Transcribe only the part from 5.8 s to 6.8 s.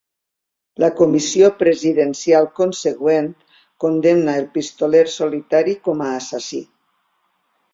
com a assassí.